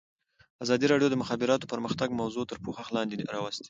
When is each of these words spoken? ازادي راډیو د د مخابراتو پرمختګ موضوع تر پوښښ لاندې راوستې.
ازادي 0.63 0.85
راډیو 0.91 1.09
د 1.09 1.11
د 1.15 1.19
مخابراتو 1.21 1.69
پرمختګ 1.73 2.09
موضوع 2.21 2.43
تر 2.49 2.57
پوښښ 2.65 2.87
لاندې 2.95 3.15
راوستې. 3.35 3.59